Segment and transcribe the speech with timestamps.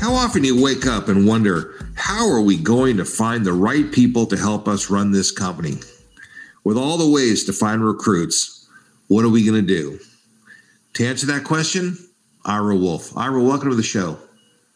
[0.00, 3.52] How often do you wake up and wonder, how are we going to find the
[3.52, 5.76] right people to help us run this company?
[6.64, 8.66] With all the ways to find recruits,
[9.08, 9.98] what are we going to do?
[10.94, 11.98] To answer that question,
[12.46, 13.14] Ira Wolfe.
[13.14, 14.16] Ira, welcome to the show.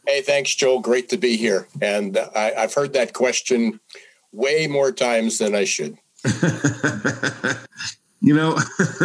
[0.07, 0.81] Hey, thanks, Joel.
[0.81, 1.69] Great to be here.
[1.81, 3.81] And I, have heard that question
[4.31, 5.97] way more times than I should.
[8.25, 8.59] you know,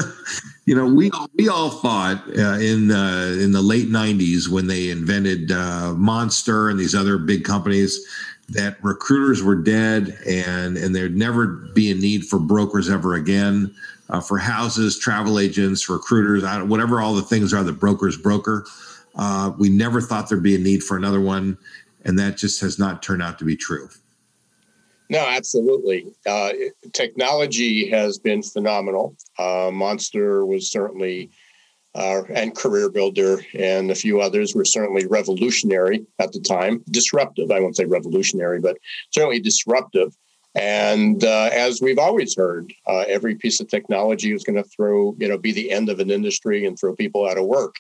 [0.66, 5.52] you know, we we all thought uh, in in the late '90s when they invented
[5.52, 8.00] uh, Monster and these other big companies
[8.48, 13.76] that recruiters were dead and and there'd never be a need for brokers ever again.
[14.10, 18.66] Uh, for houses, travel agents, recruiters, whatever all the things are that brokers broker.
[19.16, 21.56] Uh, we never thought there'd be a need for another one,
[22.06, 23.88] and that just has not turned out to be true.
[25.10, 26.06] No, absolutely.
[26.26, 26.52] Uh,
[26.94, 29.16] technology has been phenomenal.
[29.40, 31.32] Uh, Monster was certainly,
[31.96, 36.84] uh, and Career Builder and a few others were certainly revolutionary at the time.
[36.92, 38.78] Disruptive, I won't say revolutionary, but
[39.10, 40.16] certainly disruptive.
[40.54, 45.16] And uh, as we've always heard, uh, every piece of technology is going to throw,
[45.20, 47.76] you know, be the end of an industry and throw people out of work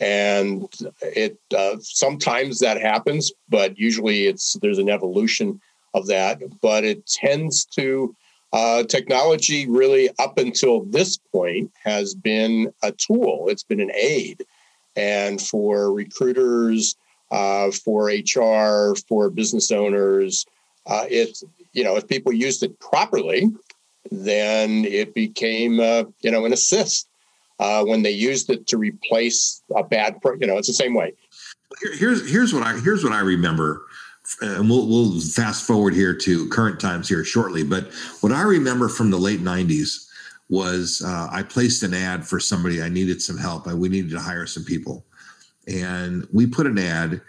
[0.00, 0.66] and
[1.02, 5.60] it uh, sometimes that happens but usually it's there's an evolution
[5.94, 8.14] of that but it tends to
[8.54, 13.46] uh, technology really up until this point has been a tool.
[13.48, 14.44] It's been an aid.
[14.94, 16.94] And for recruiters
[17.32, 20.46] uh, for hr for business owners
[20.86, 23.50] uh, it you know if people used it properly
[24.12, 27.08] then it became uh, you know an assist
[27.58, 31.14] uh, when they used it to replace a bad, you know, it's the same way.
[31.98, 33.82] here's here's what I here's what I remember,
[34.40, 37.62] and we'll we'll fast forward here to current times here shortly.
[37.62, 40.08] But what I remember from the late '90s
[40.48, 42.82] was uh, I placed an ad for somebody.
[42.82, 43.66] I needed some help.
[43.66, 45.04] I, we needed to hire some people,
[45.66, 47.20] and we put an ad,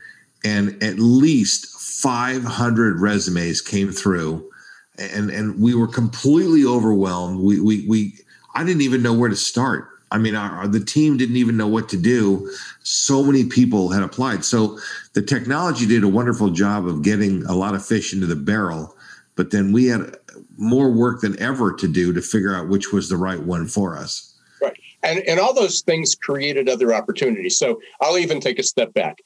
[0.43, 4.49] and at least 500 resumes came through,
[4.97, 7.41] and and we were completely overwhelmed.
[7.41, 8.13] We we we
[8.53, 11.67] I didn't even know where to start I mean, our, the team didn't even know
[11.67, 12.49] what to do.
[12.83, 14.45] So many people had applied.
[14.45, 14.79] So
[15.11, 18.95] the technology did a wonderful job of getting a lot of fish into the barrel,
[19.35, 20.15] but then we had
[20.55, 23.97] more work than ever to do to figure out which was the right one for
[23.97, 24.33] us.
[24.61, 24.79] Right.
[25.03, 27.59] And, and all those things created other opportunities.
[27.59, 29.17] So I'll even take a step back.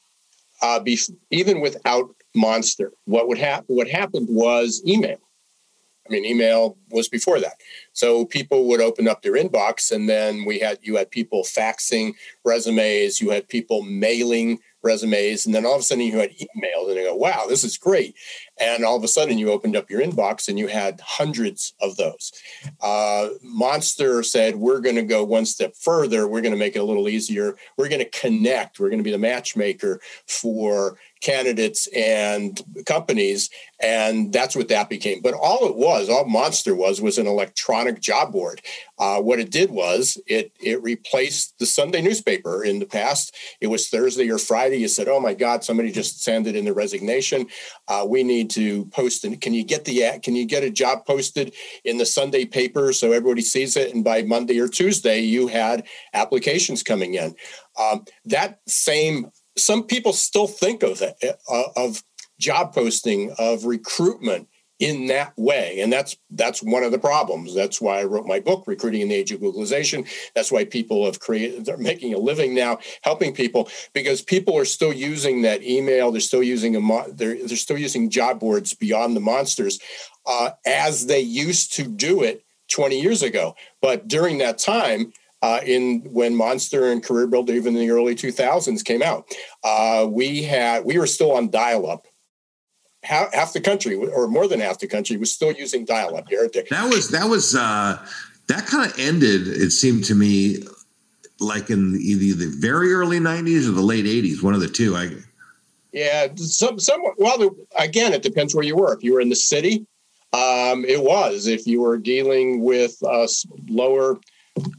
[0.63, 0.97] Uh, be,
[1.29, 3.75] even without Monster, what would happen?
[3.75, 5.19] What happened was email
[6.09, 7.61] I mean, email was before that.
[7.93, 12.13] So people would open up their inbox, and then we had you had people faxing
[12.43, 16.87] resumes, you had people mailing resumes, and then all of a sudden you had emails,
[16.87, 18.15] and they go, "Wow, this is great!"
[18.59, 21.97] And all of a sudden you opened up your inbox, and you had hundreds of
[21.97, 22.31] those.
[22.81, 26.27] Uh, Monster said, "We're going to go one step further.
[26.27, 27.55] We're going to make it a little easier.
[27.77, 28.79] We're going to connect.
[28.79, 33.49] We're going to be the matchmaker for candidates and companies
[33.81, 35.21] and that's what that became.
[35.21, 38.61] But all it was all monster was was an electronic job board.
[38.97, 42.63] Uh, what it did was it it replaced the sunday newspaper.
[42.63, 46.23] In the past it was thursday or friday you said oh my god somebody just
[46.23, 47.47] sent in the resignation.
[47.87, 51.05] Uh, we need to post and can you get the can you get a job
[51.05, 53.93] posted in the sunday paper so everybody sees it?
[53.93, 57.35] And by monday or tuesday you had applications coming in.
[57.79, 59.31] Um, that same
[59.63, 61.17] some people still think of it,
[61.49, 62.03] uh, of
[62.39, 64.47] job posting, of recruitment
[64.79, 65.81] in that way.
[65.81, 67.53] And that's that's one of the problems.
[67.53, 70.07] That's why i wrote my book recruiting in the age of Googlization.
[70.35, 74.65] That's why people have created they're making a living now helping people because people are
[74.65, 76.11] still using that email.
[76.11, 79.79] They're still using a they're, they're still using job boards beyond the monsters
[80.25, 83.55] uh, as they used to do it 20 years ago.
[83.81, 88.15] But during that time uh, in when Monster and Career Builder, even in the early
[88.15, 89.25] 2000s, came out,
[89.63, 92.07] uh, we had we were still on dial-up
[93.03, 96.27] half, half the country or more than half the country was still using dial-up.
[96.69, 98.05] That was that was uh,
[98.47, 99.47] that kind of ended.
[99.47, 100.63] It seemed to me
[101.39, 104.95] like in either the very early '90s or the late '80s, one of the two.
[104.95, 105.09] I
[105.91, 107.01] yeah, some some.
[107.17, 108.93] Well, again, it depends where you were.
[108.93, 109.87] If you were in the city,
[110.33, 111.47] um, it was.
[111.47, 113.27] If you were dealing with uh,
[113.67, 114.19] lower,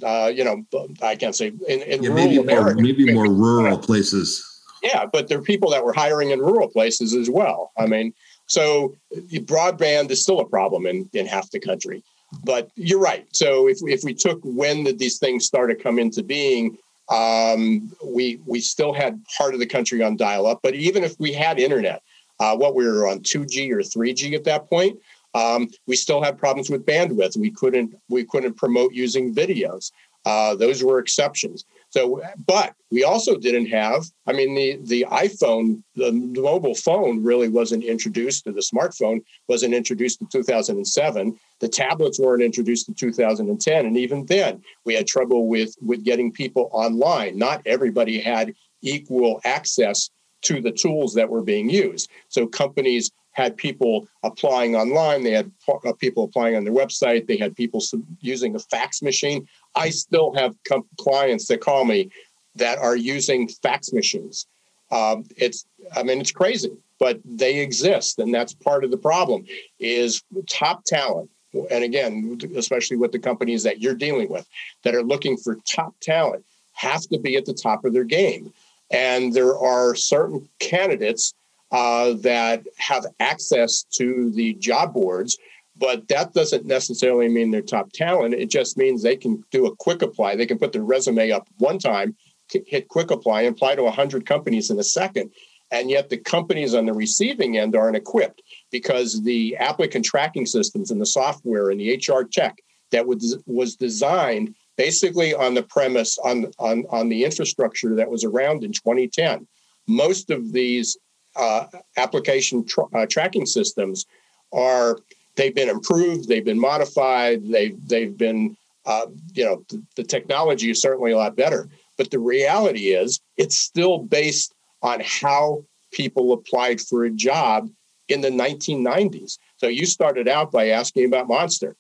[0.02, 0.64] uh, you know,
[1.02, 4.46] I can't say in, in yeah, rural maybe America, more, maybe more rural places.
[4.82, 7.70] Yeah, but there are people that were hiring in rural places as well.
[7.76, 8.14] I mean,
[8.46, 12.02] so broadband is still a problem in, in half the country.
[12.44, 13.26] But you're right.
[13.32, 16.78] So if, if we took when did these things started to come into being,
[17.08, 20.61] um, we we still had part of the country on dial-up.
[20.62, 22.02] But even if we had internet,
[22.38, 24.99] uh, what we were on 2G or 3G at that point,
[25.35, 27.37] um, we still had problems with bandwidth.
[27.37, 29.91] We couldn't we couldn't promote using videos.
[30.25, 31.65] Uh, those were exceptions.
[31.91, 37.49] So, but we also didn't have, I mean, the, the iPhone, the, mobile phone really
[37.49, 41.38] wasn't introduced, the smartphone wasn't introduced in 2007.
[41.59, 43.87] The tablets weren't introduced in 2010.
[43.87, 47.37] And even then, we had trouble with, with getting people online.
[47.37, 50.11] Not everybody had equal access
[50.43, 52.09] to the tools that were being used.
[52.29, 55.23] So companies had people applying online.
[55.23, 57.27] They had uh, people applying on their website.
[57.27, 57.82] They had people
[58.21, 59.47] using a fax machine.
[59.75, 60.55] I still have
[60.99, 62.11] clients that call me
[62.56, 64.47] that are using fax machines.
[64.91, 65.67] Um, it's,
[65.97, 69.47] I mean, it's crazy, but they exist, and that's part of the problem.
[69.79, 71.31] Is top talent,
[71.71, 74.49] and again, especially with the companies that you're dealing with
[74.83, 78.53] that are looking for top talent, have to be at the top of their game.
[78.91, 81.33] And there are certain candidates
[81.72, 85.38] uh, that have access to the job boards
[85.81, 88.34] but that doesn't necessarily mean they're top talent.
[88.34, 90.37] It just means they can do a quick apply.
[90.37, 92.14] They can put their resume up one time,
[92.52, 95.32] hit quick apply, and apply to 100 companies in a second.
[95.70, 100.90] And yet the companies on the receiving end aren't equipped because the applicant tracking systems
[100.90, 102.56] and the software and the HR tech
[102.90, 108.25] that was, was designed basically on the premise on, on, on the infrastructure that was
[108.25, 109.46] around in 2010.
[109.87, 110.99] Most of these
[111.37, 111.67] uh,
[111.97, 114.06] application uh, tracking systems
[114.53, 114.99] are
[115.37, 118.56] they've been improved, they've been modified, they've they've been
[118.87, 121.69] uh, you know the, the technology is certainly a lot better.
[121.97, 127.69] But the reality is, it's still based on how people applied for a job
[128.09, 129.38] in the 1990s.
[129.56, 131.76] So you started out by asking about Monster.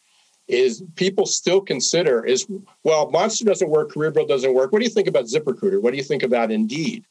[0.46, 2.46] Is people still consider is
[2.82, 4.72] well, Monster doesn't work, Career Builder doesn't work.
[4.72, 5.80] What do you think about ZipRecruiter?
[5.80, 7.04] What do you think about Indeed?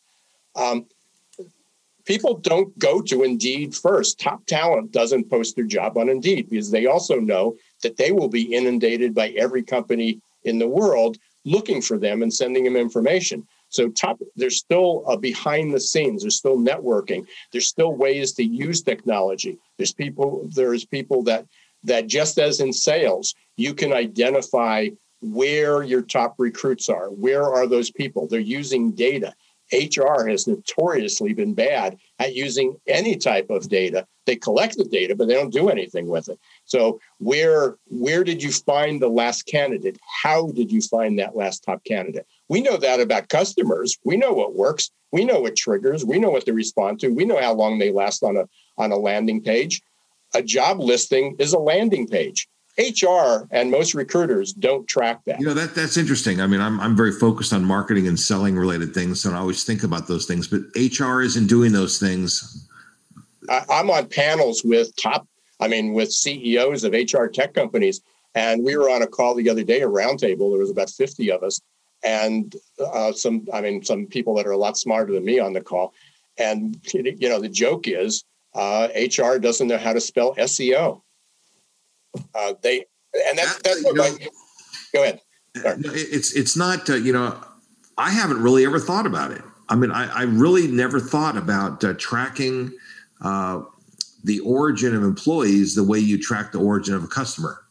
[0.55, 0.85] Um,
[2.09, 4.19] people don't go to Indeed first.
[4.19, 8.27] Top talent doesn't post their job on Indeed because they also know that they will
[8.27, 13.47] be inundated by every company in the world looking for them and sending them information.
[13.69, 18.43] So top there's still a behind the scenes, there's still networking, there's still ways to
[18.43, 19.59] use technology.
[19.77, 21.45] There's people there's people that
[21.83, 24.87] that just as in sales, you can identify
[25.21, 27.09] where your top recruits are.
[27.09, 28.27] Where are those people?
[28.27, 29.35] They're using data.
[29.71, 34.07] HR has notoriously been bad at using any type of data.
[34.25, 36.39] They collect the data, but they don't do anything with it.
[36.65, 39.97] So where where did you find the last candidate?
[40.23, 42.25] How did you find that last top candidate?
[42.47, 43.97] We know that about customers.
[44.03, 44.91] We know what works.
[45.11, 46.05] We know what triggers.
[46.05, 47.09] We know what they respond to.
[47.09, 48.47] We know how long they last on a
[48.77, 49.81] on a landing page.
[50.35, 52.47] A job listing is a landing page.
[52.77, 55.39] HR and most recruiters don't track that.
[55.39, 56.39] You know that that's interesting.
[56.39, 59.63] I mean, I'm I'm very focused on marketing and selling related things, and I always
[59.63, 60.47] think about those things.
[60.47, 62.67] But HR isn't doing those things.
[63.49, 65.27] I, I'm on panels with top,
[65.59, 68.01] I mean, with CEOs of HR tech companies,
[68.35, 70.51] and we were on a call the other day, a roundtable.
[70.51, 71.59] There was about 50 of us,
[72.03, 75.53] and uh, some, I mean, some people that are a lot smarter than me on
[75.53, 75.93] the call.
[76.37, 78.23] And you know, the joke is
[78.55, 81.01] uh, HR doesn't know how to spell SEO.
[82.35, 84.17] Uh, they and that's that's what my,
[84.93, 85.21] go ahead.
[85.57, 85.77] Sorry.
[85.83, 87.37] It's it's not uh, you know
[87.97, 89.41] I haven't really ever thought about it.
[89.67, 92.71] I mean I, I really never thought about uh, tracking
[93.21, 93.61] uh,
[94.23, 97.63] the origin of employees the way you track the origin of a customer.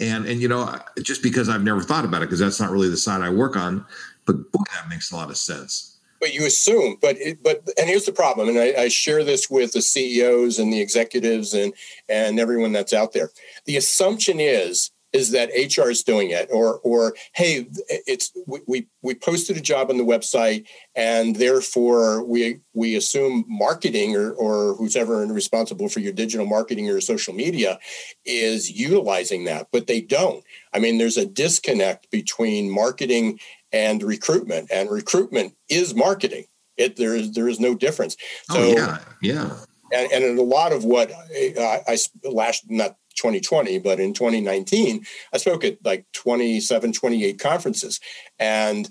[0.00, 2.88] And and you know just because I've never thought about it because that's not really
[2.88, 3.84] the side I work on,
[4.26, 5.97] but boy that makes a lot of sense.
[6.20, 9.48] But you assume, but it, but and here's the problem, and I, I share this
[9.48, 11.72] with the CEOs and the executives and
[12.08, 13.30] and everyone that's out there.
[13.66, 19.14] The assumption is is that HR is doing it, or or hey, it's we we
[19.14, 24.96] posted a job on the website, and therefore we we assume marketing or or who's
[24.96, 27.78] ever responsible for your digital marketing or social media
[28.26, 30.44] is utilizing that, but they don't.
[30.74, 33.40] I mean, there's a disconnect between marketing
[33.72, 36.44] and recruitment, and recruitment is marketing.
[36.76, 38.16] It there is there is no difference.
[38.50, 39.56] Oh, so, oh yeah, yeah.
[39.92, 45.04] And, and in a lot of what I, I last not 2020, but in 2019,
[45.32, 48.00] I spoke at like 27, 28 conferences.
[48.38, 48.88] And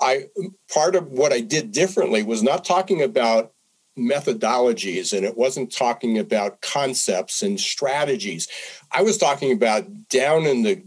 [0.00, 0.26] I
[0.72, 3.52] part of what I did differently was not talking about
[3.98, 8.46] methodologies and it wasn't talking about concepts and strategies.
[8.92, 10.82] I was talking about down in the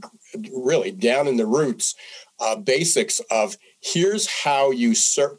[0.54, 1.96] really down in the roots
[2.42, 5.38] uh, basics of here's how you serve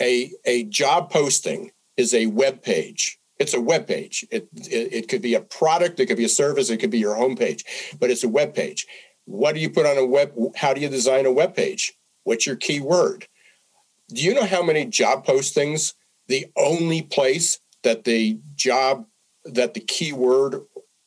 [0.00, 4.24] a, a job posting is a web page it's a web page.
[4.30, 7.00] It, it, it, could be a product, it could be a service, it could be
[7.00, 7.64] your homepage,
[7.98, 8.86] but it's a web page.
[9.24, 10.32] What do you put on a web?
[10.54, 11.94] How do you design a web page?
[12.22, 13.26] What's your keyword?
[14.10, 15.94] Do you know how many job postings,
[16.28, 19.06] the only place that the job,
[19.44, 20.60] that the keyword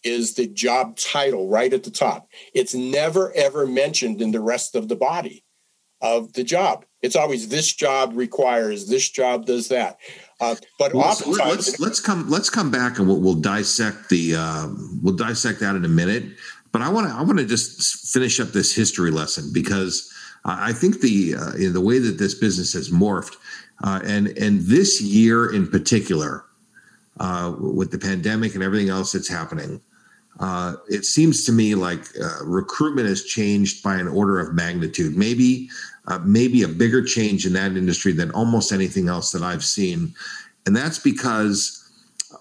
[0.06, 2.30] is the job title right at the top?
[2.54, 5.44] It's never ever mentioned in the rest of the body
[6.02, 6.86] of the job.
[7.02, 9.98] It's always this job requires, this job does that.
[10.40, 14.36] Uh, but well, oftentimes, let's let's come let's come back and we'll, we'll dissect the
[14.36, 14.68] uh,
[15.02, 16.24] we'll dissect that in a minute.
[16.72, 20.12] But I want to I want to just finish up this history lesson because
[20.44, 23.38] I think the uh, the way that this business has morphed
[23.84, 26.46] uh, and and this year in particular
[27.20, 29.82] uh, with the pandemic and everything else that's happening.
[30.39, 32.01] Uh, it seems to me like
[32.44, 35.15] recruitment has changed by an order of magnitude.
[35.15, 35.70] Maybe
[36.08, 40.13] uh, maybe a bigger change in that industry than almost anything else that I've seen.
[40.65, 41.82] And that's because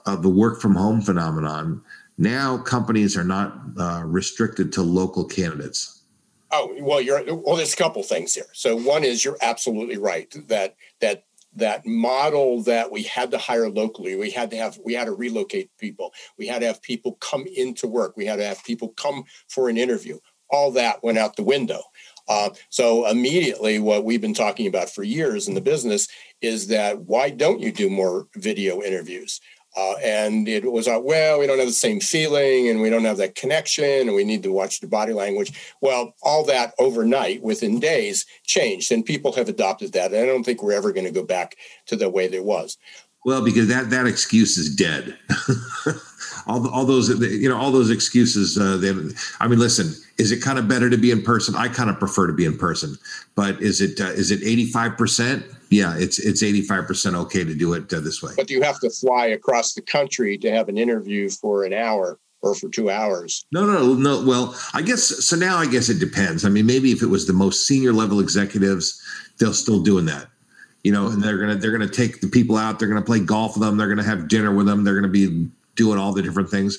[0.07, 1.83] of the work from home phenomenon.
[2.19, 6.03] Now companies are not uh, restricted to local candidates.
[6.51, 7.57] Oh well, you're well.
[7.57, 8.47] There's a couple things here.
[8.53, 11.25] So one is you're absolutely right that that
[11.57, 14.17] that model that we had to hire locally.
[14.17, 16.13] We had to have we had to relocate people.
[16.39, 18.17] We had to have people come into work.
[18.17, 20.19] We had to have people come for an interview.
[20.51, 21.83] All that went out the window.
[22.29, 26.09] Uh, so immediately, what we've been talking about for years in the business
[26.41, 29.41] is that why don't you do more video interviews?
[29.77, 33.05] Uh, and it was uh, well, we don't have the same feeling, and we don't
[33.05, 35.75] have that connection, and we need to watch the body language.
[35.81, 40.13] Well, all that overnight, within days, changed, and people have adopted that.
[40.13, 42.79] And I don't think we're ever going to go back to the way it was.
[43.25, 45.17] Well, because that that excuse is dead.
[46.47, 48.59] all, all those you know all those excuses.
[48.59, 48.93] Uh, they,
[49.41, 51.55] I mean, listen, is it kind of better to be in person?
[51.55, 52.97] I kind of prefer to be in person,
[53.35, 55.45] but is it uh, is it eighty five percent?
[55.75, 58.33] Yeah, it's it's eighty five percent okay to do it uh, this way.
[58.37, 62.19] But you have to fly across the country to have an interview for an hour
[62.43, 63.45] or for two hours.
[63.53, 64.25] No, no, no.
[64.25, 65.37] Well, I guess so.
[65.37, 66.45] Now, I guess it depends.
[66.45, 69.03] I mean, maybe if it was the most senior level executives,
[69.39, 70.29] they'll still doing that
[70.85, 72.79] you know, and they're gonna they're gonna take the people out.
[72.79, 73.77] They're gonna play golf with them.
[73.77, 74.85] They're gonna have dinner with them.
[74.85, 76.79] They're gonna be doing all the different things.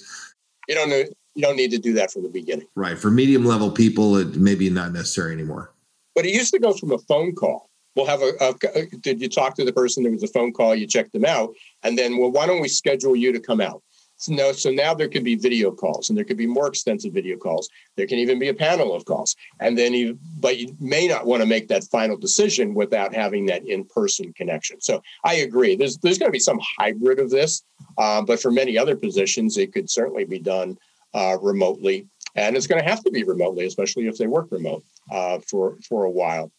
[0.69, 1.03] You don't know.
[1.33, 2.67] You don't need to do that from the beginning.
[2.75, 2.97] Right.
[2.97, 5.73] For medium level people, it maybe not necessary anymore.
[6.13, 7.69] But it used to go from a phone call.
[7.95, 10.03] We'll have a, a, did you talk to the person?
[10.03, 10.75] There was a phone call.
[10.75, 13.81] You checked them out, and then well, why don't we schedule you to come out?
[14.17, 17.13] So no, so now there could be video calls, and there could be more extensive
[17.13, 17.69] video calls.
[17.97, 21.25] There can even be a panel of calls, and then you, but you may not
[21.25, 24.79] want to make that final decision without having that in-person connection.
[24.79, 25.75] So I agree.
[25.75, 27.63] There's there's going to be some hybrid of this,
[27.97, 30.77] uh, but for many other positions, it could certainly be done
[31.13, 34.83] uh, remotely, and it's going to have to be remotely, especially if they work remote
[35.11, 36.51] uh, for for a while.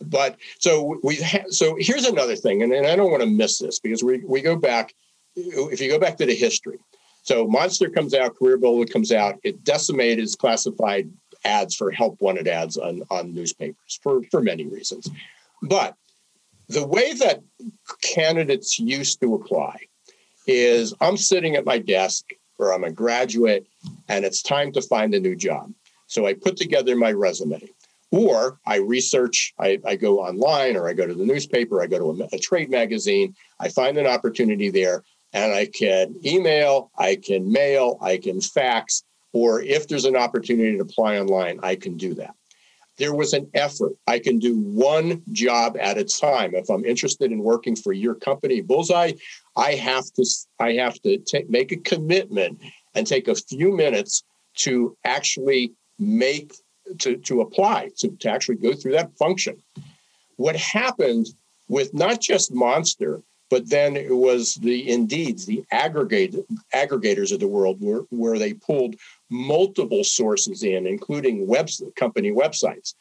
[0.00, 3.58] But so we ha- so here's another thing, and, and I don't want to miss
[3.58, 4.94] this because we we go back.
[5.34, 6.78] If you go back to the history,
[7.26, 9.38] so Monster comes out, Career Builder comes out.
[9.42, 11.10] It decimated classified
[11.44, 15.08] ads for help wanted ads on, on newspapers for, for many reasons.
[15.60, 15.96] But
[16.68, 17.42] the way that
[18.00, 19.76] candidates used to apply
[20.46, 22.26] is I'm sitting at my desk
[22.58, 23.66] or I'm a graduate
[24.08, 25.72] and it's time to find a new job.
[26.06, 27.60] So I put together my resume
[28.10, 31.98] or I research, I, I go online or I go to the newspaper, I go
[31.98, 37.16] to a, a trade magazine, I find an opportunity there and I can email, I
[37.16, 41.96] can mail, I can fax, or if there's an opportunity to apply online, I can
[41.96, 42.34] do that.
[42.96, 43.92] There was an effort.
[44.06, 46.54] I can do one job at a time.
[46.54, 49.12] If I'm interested in working for your company, Bullseye,
[49.54, 50.24] I have to
[50.58, 51.18] I have to
[51.50, 52.58] make a commitment
[52.94, 54.24] and take a few minutes
[54.56, 56.54] to actually make
[56.98, 59.62] to, to apply to, to actually go through that function.
[60.36, 61.26] What happened
[61.68, 66.34] with not just Monster, but then it was the Indeeds, the aggregate
[66.74, 68.96] aggregators of the world, where, where they pulled
[69.30, 72.94] multiple sources in, including web company websites,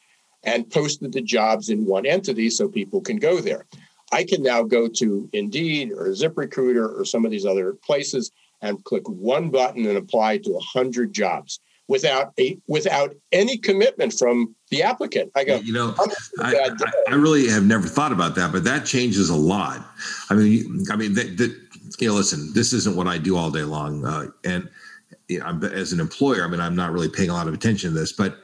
[0.43, 3.65] and posted the jobs in one entity so people can go there.
[4.11, 8.83] I can now go to Indeed or ZipRecruiter or some of these other places and
[8.83, 14.83] click one button and apply to 100 jobs without a without any commitment from the
[14.83, 15.31] applicant.
[15.35, 15.93] I go, you know,
[16.39, 16.69] I, I,
[17.09, 19.85] I, really have never thought about that, but that changes a lot.
[20.29, 21.55] I mean, I mean, that, that
[21.99, 24.69] you know, listen, this isn't what I do all day long, uh, and
[25.27, 27.93] you know, as an employer, I mean, I'm not really paying a lot of attention
[27.93, 28.37] to this, but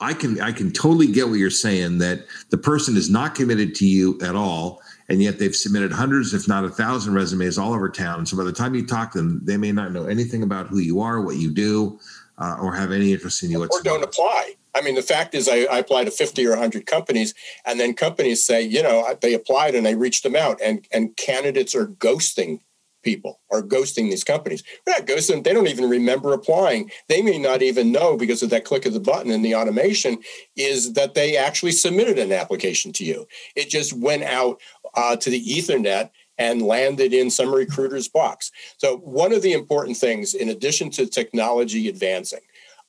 [0.00, 3.74] I can I can totally get what you're saying that the person is not committed
[3.76, 7.72] to you at all and yet they've submitted hundreds, if not a thousand resumes all
[7.72, 8.26] over town.
[8.26, 10.78] So by the time you talk to them, they may not know anything about who
[10.78, 11.98] you are, what you do,
[12.38, 13.62] uh, or have any interest in you.
[13.62, 14.54] Or don't apply.
[14.74, 17.94] I mean, the fact is, I, I apply to 50 or 100 companies, and then
[17.94, 21.86] companies say, you know, they applied and I reached them out, and, and candidates are
[21.86, 22.60] ghosting
[23.02, 24.62] people are ghosting these companies.
[24.84, 26.90] They're not ghosting, they don't even remember applying.
[27.08, 30.18] They may not even know because of that click of the button and the automation
[30.56, 33.26] is that they actually submitted an application to you.
[33.56, 34.60] It just went out
[34.94, 38.50] uh, to the Ethernet and landed in some recruiter's box.
[38.78, 42.40] So, one of the important things, in addition to technology advancing,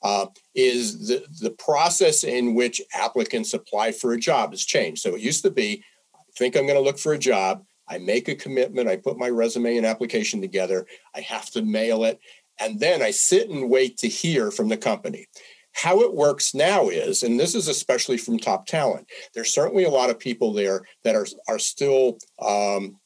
[0.02, 5.02] uh, is the, the process in which applicants apply for a job has changed.
[5.02, 5.84] So, it used to be,
[6.16, 7.66] I think I'm going to look for a job.
[7.88, 12.04] I make a commitment, I put my resume and application together, I have to mail
[12.04, 12.20] it,
[12.60, 15.28] and then I sit and wait to hear from the company.
[15.72, 19.90] How it works now is, and this is especially from top talent, there's certainly a
[19.90, 22.98] lot of people there that are, are still um,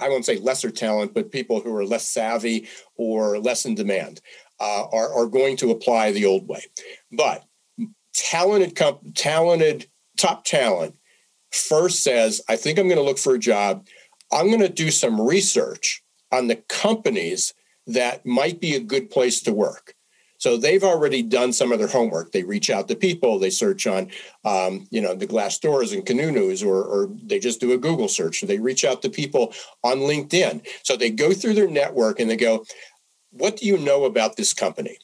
[0.00, 4.20] I won't say lesser talent, but people who are less savvy or less in demand
[4.60, 6.64] uh, are, are going to apply the old way.
[7.12, 7.44] But
[8.14, 9.86] talented, comp- talented,
[10.16, 10.96] top talent
[11.50, 13.86] first says, I think I'm going to look for a job.
[14.32, 17.54] I'm going to do some research on the companies
[17.86, 19.93] that might be a good place to work.
[20.44, 22.32] So they've already done some of their homework.
[22.32, 23.38] They reach out to people.
[23.38, 24.10] They search on,
[24.44, 28.42] um, you know, the Glassdoors and Kununus, or, or they just do a Google search.
[28.42, 30.66] They reach out to people on LinkedIn.
[30.82, 32.66] So they go through their network and they go,
[33.30, 34.98] "What do you know about this company?"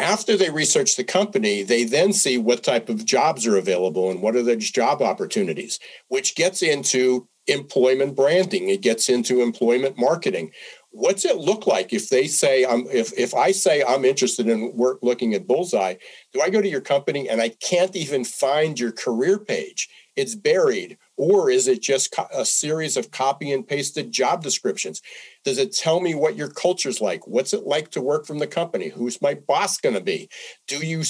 [0.00, 4.22] After they research the company, they then see what type of jobs are available and
[4.22, 8.70] what are the job opportunities, which gets into employment branding.
[8.70, 10.52] It gets into employment marketing
[10.94, 14.74] what's it look like if they say I'm if if I say I'm interested in
[14.76, 15.94] work looking at Bullseye,
[16.32, 19.88] do I go to your company and I can't even find your career page?
[20.16, 25.02] It's buried, or is it just a series of copy and pasted job descriptions?
[25.44, 27.26] Does it tell me what your culture's like?
[27.26, 28.90] What's it like to work from the company?
[28.90, 30.28] Who's my boss going to be?
[30.68, 31.02] Do you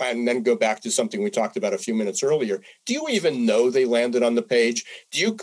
[0.00, 2.60] and then go back to something we talked about a few minutes earlier?
[2.86, 4.84] Do you even know they landed on the page?
[5.12, 5.36] Do you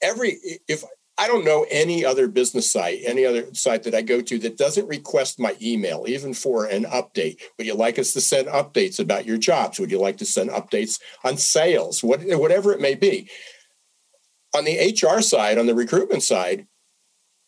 [0.00, 0.82] every if
[1.18, 4.56] I don't know any other business site, any other site that I go to that
[4.56, 7.40] doesn't request my email, even for an update.
[7.58, 9.80] Would you like us to send updates about your jobs?
[9.80, 12.04] Would you like to send updates on sales?
[12.04, 13.28] What, whatever it may be.
[14.54, 16.66] On the HR side, on the recruitment side,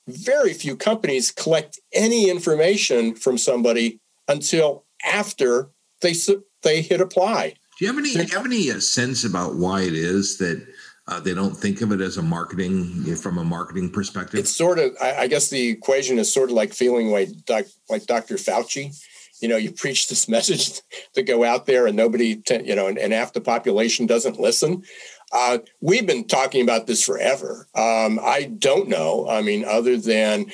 [0.08, 5.70] very few companies collect any information from somebody until after
[6.02, 6.14] they
[6.62, 7.54] they hit apply.
[7.78, 10.66] Do you have any, have any uh, sense about why it is that
[11.10, 14.38] uh, they don't think of it as a marketing from a marketing perspective.
[14.38, 17.64] It's sort of, I, I guess, the equation is sort of like feeling like doc,
[17.88, 18.36] like Dr.
[18.36, 18.96] Fauci.
[19.42, 20.80] You know, you preach this message
[21.14, 24.38] to go out there, and nobody, t- you know, and, and half the population doesn't
[24.38, 24.84] listen.
[25.32, 27.68] Uh, we've been talking about this forever.
[27.74, 29.28] Um, I don't know.
[29.28, 30.46] I mean, other than,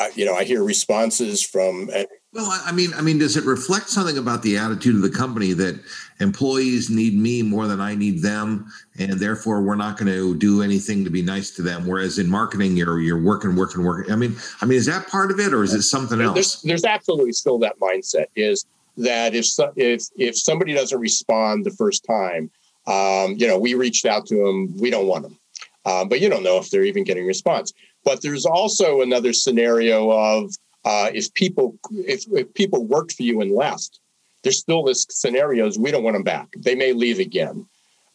[0.00, 3.44] uh, you know, I hear responses from uh, well, I mean, I mean, does it
[3.44, 5.78] reflect something about the attitude of the company that
[6.22, 10.62] employees need me more than I need them, and therefore we're not going to do
[10.62, 11.86] anything to be nice to them?
[11.86, 14.12] Whereas in marketing, you're you're working, working, working.
[14.12, 16.34] I mean, I mean, is that part of it, or is it something else?
[16.34, 18.26] There's, there's absolutely still that mindset.
[18.36, 18.64] Is
[18.96, 22.50] that if if if somebody doesn't respond the first time,
[22.86, 25.38] um, you know, we reached out to them, we don't want them,
[25.84, 27.72] um, but you don't know if they're even getting response.
[28.04, 30.52] But there's also another scenario of
[30.84, 34.00] uh, if people if, if people worked for you and left,
[34.42, 36.48] there's still this scenarios we don't want them back.
[36.56, 37.66] They may leave again.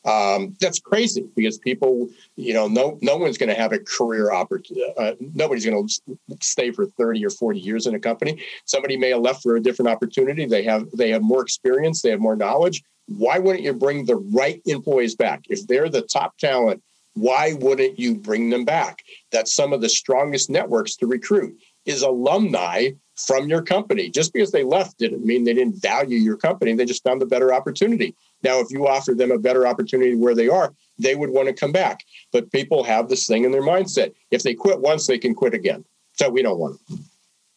[0.06, 4.32] Um, that's crazy because people, you know, no no one's going to have a career
[4.32, 4.94] opportunity.
[4.98, 8.42] Uh, nobody's going to stay for 30 or 40 years in a company.
[8.66, 10.46] Somebody may have left for a different opportunity.
[10.46, 12.02] They have they have more experience.
[12.02, 12.84] They have more knowledge.
[13.08, 15.44] Why wouldn't you bring the right employees back?
[15.50, 16.82] If they're the top talent,
[17.14, 19.04] why wouldn't you bring them back?
[19.32, 24.10] That's some of the strongest networks to recruit is alumni from your company.
[24.10, 26.74] Just because they left didn't mean they didn't value your company.
[26.74, 28.16] They just found a better opportunity.
[28.44, 31.54] Now, if you offer them a better opportunity where they are, they would want to
[31.54, 32.04] come back.
[32.32, 34.14] But people have this thing in their mindset.
[34.32, 35.84] If they quit once, they can quit again.
[36.14, 37.06] So we don't want them.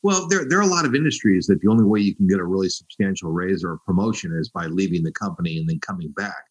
[0.03, 2.39] Well, there, there are a lot of industries that the only way you can get
[2.39, 6.11] a really substantial raise or a promotion is by leaving the company and then coming
[6.13, 6.43] back.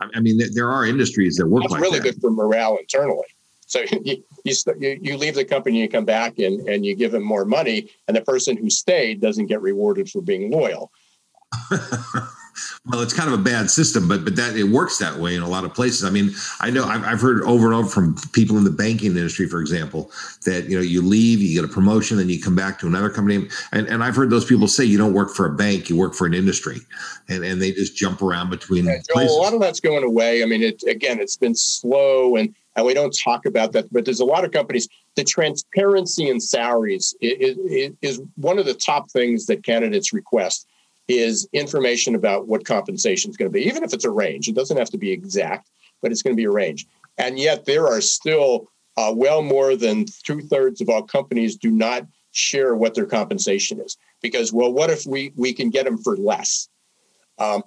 [0.00, 2.14] I, I mean, there, there, are industries that work That's like really that.
[2.14, 3.26] good for morale internally.
[3.66, 4.54] So you, you,
[5.02, 8.16] you leave the company, you come back and, and you give them more money, and
[8.16, 10.90] the person who stayed doesn't get rewarded for being loyal.
[12.86, 15.42] well, it's kind of a bad system, but but that it works that way in
[15.42, 16.04] a lot of places.
[16.04, 19.10] I mean, I know I've, I've heard over and over from people in the banking
[19.16, 20.10] industry, for example,
[20.44, 23.10] that you know you leave, you get a promotion, then you come back to another
[23.10, 25.96] company, and and I've heard those people say you don't work for a bank, you
[25.96, 26.78] work for an industry,
[27.28, 29.36] and and they just jump around between yeah, Joel, places.
[29.36, 30.42] A lot of that's going away.
[30.42, 33.92] I mean, it again, it's been slow and and we don't talk about that.
[33.92, 34.88] But there's a lot of companies.
[35.16, 40.66] The transparency in salaries is, is, one of the top things that candidates request
[41.08, 44.48] is information about what compensation is going to be, even if it's a range.
[44.48, 45.70] It doesn't have to be exact,
[46.02, 46.86] but it's going to be a range.
[47.16, 51.70] And yet there are still uh, well more than two thirds of all companies do
[51.70, 55.96] not share what their compensation is because well, what if we we can get them
[55.96, 56.68] for less?
[57.38, 57.62] Um,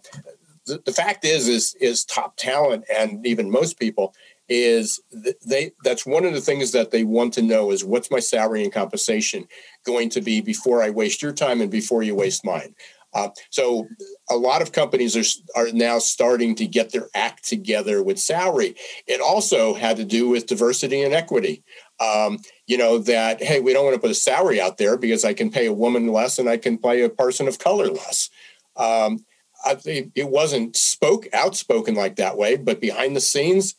[0.65, 4.13] the, the fact is is is top talent and even most people
[4.49, 4.99] is
[5.45, 8.63] they that's one of the things that they want to know is what's my salary
[8.63, 9.47] and compensation
[9.85, 12.75] going to be before I waste your time and before you waste mine.
[13.13, 13.87] Uh, so
[14.29, 18.75] a lot of companies are, are now starting to get their act together with salary.
[19.07, 21.63] It also had to do with diversity and equity.
[21.99, 25.25] Um, you know, that, hey, we don't want to put a salary out there because
[25.25, 28.29] I can pay a woman less and I can pay a person of color less.
[28.75, 29.25] Um,
[29.65, 29.75] I
[30.15, 33.75] it wasn't spoke outspoken like that way, but behind the scenes,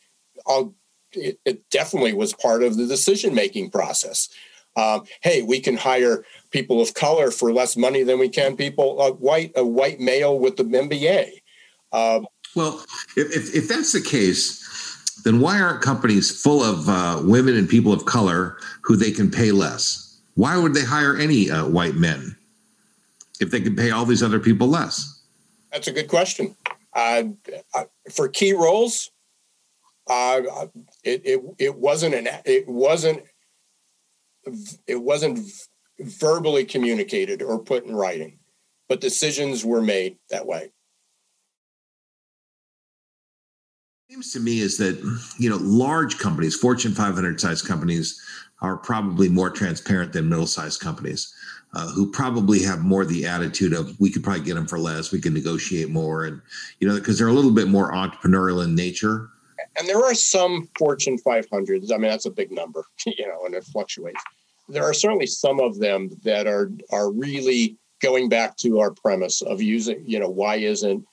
[0.47, 0.73] I'll,
[1.13, 4.29] it, it definitely was part of the decision making process.
[4.75, 9.01] Um, hey, we can hire people of color for less money than we can people
[9.01, 11.41] uh, white a white male with the MBA.
[11.91, 12.25] Um,
[12.55, 12.83] well,
[13.17, 14.61] if, if, if that's the case,
[15.23, 19.29] then why aren't companies full of uh, women and people of color who they can
[19.29, 20.21] pay less?
[20.35, 22.35] Why would they hire any uh, white men
[23.39, 25.21] if they can pay all these other people less?
[25.71, 26.55] That's a good question.
[26.93, 27.23] Uh,
[27.73, 29.11] uh for key roles,
[31.03, 33.23] it, it it wasn't an it wasn't
[34.87, 35.39] it wasn't
[35.99, 38.39] verbally communicated or put in writing,
[38.89, 40.71] but decisions were made that way.
[44.09, 44.97] Seems to me is that
[45.37, 48.21] you know large companies, Fortune 500 size companies,
[48.61, 51.33] are probably more transparent than middle sized companies,
[51.73, 55.11] uh, who probably have more the attitude of we could probably get them for less,
[55.11, 56.41] we can negotiate more, and
[56.79, 59.29] you know because they're a little bit more entrepreneurial in nature.
[59.77, 61.91] And there are some Fortune 500s.
[61.91, 64.21] I mean, that's a big number, you know, and it fluctuates
[64.71, 69.41] there are certainly some of them that are are really going back to our premise
[69.41, 71.05] of using, you know, why isn't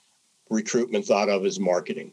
[0.49, 2.13] recruitment thought of as marketing?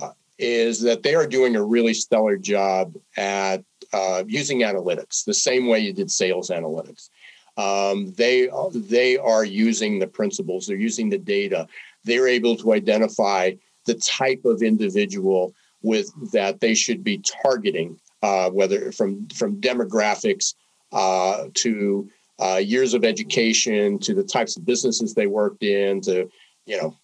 [0.00, 5.34] Uh, is that they are doing a really stellar job at uh, using analytics the
[5.34, 7.08] same way you did sales analytics.
[7.56, 10.66] Um, they they are using the principles.
[10.66, 11.66] They're using the data.
[12.04, 13.52] They're able to identify
[13.86, 20.54] the type of individual with that they should be targeting, uh, whether from from demographics
[20.92, 26.28] uh, to uh, years of education, to the types of businesses they worked in, to
[26.66, 26.96] you know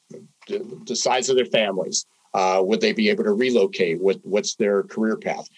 [0.49, 2.05] the, size of their families.
[2.35, 4.01] Uh, would they be able to relocate?
[4.01, 5.49] What what's their career path?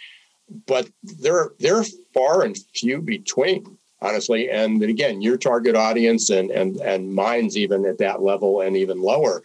[0.66, 4.50] But they're they're far and few between, honestly.
[4.50, 9.00] And again, your target audience and and and mine's even at that level and even
[9.00, 9.42] lower.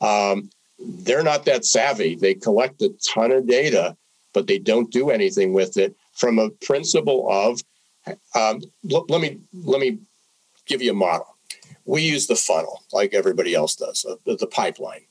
[0.00, 0.50] Um,
[0.84, 2.14] they're not that savvy.
[2.14, 3.96] They collect a ton of data,
[4.32, 7.60] but they don't do anything with it from a principle of
[8.34, 9.98] um, l- let me let me
[10.66, 11.36] give you a model.
[11.84, 15.02] We use the funnel like everybody else does, uh, the, the pipeline.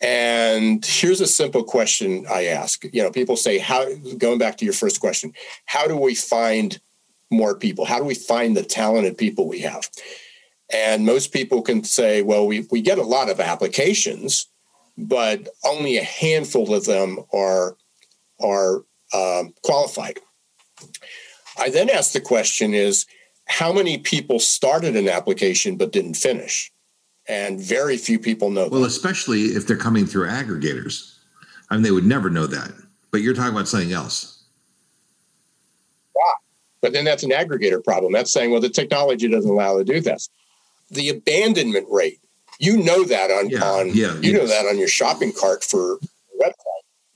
[0.00, 2.84] And here's a simple question I ask.
[2.92, 3.84] You know, people say, "How?"
[4.16, 5.32] Going back to your first question,
[5.66, 6.80] how do we find
[7.30, 7.84] more people?
[7.84, 9.88] How do we find the talented people we have?
[10.72, 14.46] And most people can say, "Well, we we get a lot of applications,
[14.98, 17.76] but only a handful of them are
[18.40, 18.84] are
[19.14, 20.18] um, qualified."
[21.58, 23.06] I then asked the question is
[23.48, 26.70] how many people started an application but didn't finish?
[27.28, 28.68] And very few people know.
[28.68, 28.86] Well, that.
[28.88, 31.16] especially if they're coming through aggregators.
[31.70, 32.72] I mean, they would never know that.
[33.10, 34.44] But you're talking about something else.
[36.14, 36.32] Wow.
[36.80, 38.12] But then that's an aggregator problem.
[38.12, 40.30] That's saying, well, the technology doesn't allow to do this.
[40.90, 42.20] The abandonment rate,
[42.58, 44.40] you know that on, yeah, on yeah, you yes.
[44.40, 45.98] know that on your shopping cart for
[46.40, 46.54] website.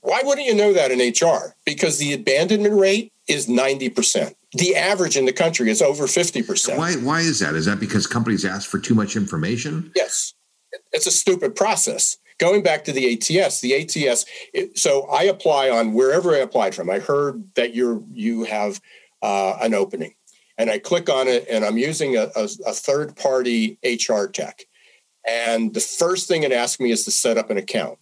[0.01, 1.55] Why wouldn't you know that in HR?
[1.65, 4.35] Because the abandonment rate is 90%.
[4.53, 6.77] The average in the country is over 50%.
[6.77, 7.55] Why, why is that?
[7.55, 9.91] Is that because companies ask for too much information?
[9.95, 10.33] Yes.
[10.91, 12.17] It's a stupid process.
[12.37, 14.25] going back to the ATS, the ATS.
[14.53, 16.89] It, so I apply on wherever I applied from.
[16.89, 18.81] I heard that you're you have
[19.21, 20.15] uh, an opening,
[20.57, 24.65] and I click on it, and I'm using a, a, a third party HR tech,
[25.27, 27.97] and the first thing it asks me is to set up an account.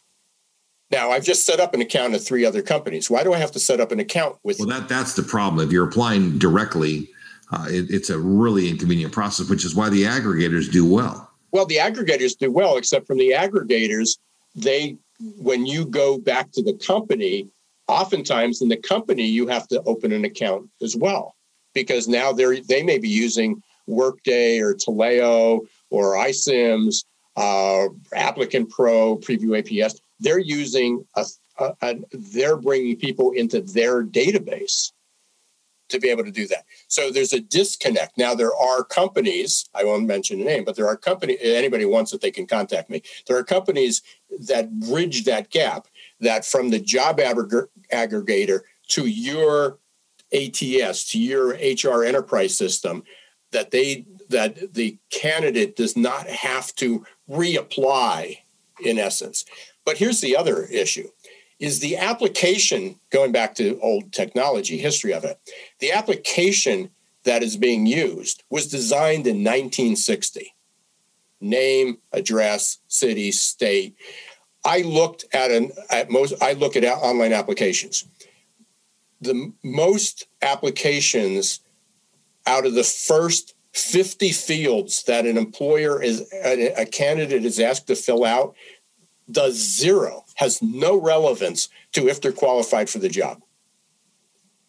[0.91, 3.09] Now I've just set up an account at three other companies.
[3.09, 4.59] Why do I have to set up an account with?
[4.59, 5.65] Well, that that's the problem.
[5.65, 7.09] If you're applying directly,
[7.51, 11.29] uh, it, it's a really inconvenient process, which is why the aggregators do well.
[11.51, 14.17] Well, the aggregators do well, except from the aggregators,
[14.55, 14.97] they
[15.37, 17.49] when you go back to the company,
[17.87, 21.35] oftentimes in the company you have to open an account as well
[21.73, 27.03] because now they're they may be using Workday or Taleo or iCIMS,
[27.35, 29.99] uh, Applicant Pro, Preview APS.
[30.19, 31.25] They're using a,
[31.59, 34.91] a, a they're bringing people into their database
[35.91, 36.65] to be able to do that.
[36.87, 38.17] So there's a disconnect.
[38.17, 42.13] Now there are companies, I won't mention a name, but there are companies, anybody wants
[42.13, 43.03] it, they can contact me.
[43.27, 44.01] There are companies
[44.47, 45.87] that bridge that gap
[46.19, 49.79] that from the job aggregator to your
[50.33, 53.03] ATS, to your HR enterprise system,
[53.51, 58.39] that they that the candidate does not have to reapply
[58.83, 59.45] in essence.
[59.85, 61.09] But here's the other issue
[61.59, 65.39] is the application, going back to old technology, history of it,
[65.79, 66.89] the application
[67.23, 70.55] that is being used was designed in 1960.
[71.39, 73.95] Name, address, city, state.
[74.65, 78.05] I looked at an at most I look at online applications.
[79.19, 81.59] The most applications
[82.47, 87.95] out of the first 50 fields that an employer is a, candidate is asked to
[87.95, 88.55] fill out
[89.29, 93.41] does zero, has no relevance to if they're qualified for the job.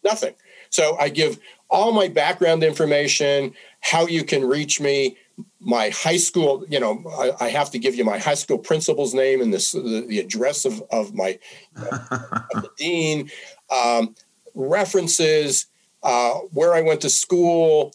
[0.03, 0.35] Nothing.
[0.69, 1.39] So I give
[1.69, 5.17] all my background information, how you can reach me,
[5.59, 9.13] my high school, you know, I, I have to give you my high school principal's
[9.13, 11.39] name and this, the, the address of, of my
[11.75, 12.09] of
[12.53, 13.31] the dean,
[13.69, 14.15] um,
[14.53, 15.67] references,
[16.03, 17.93] uh, where I went to school.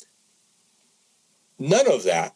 [1.59, 2.35] None of that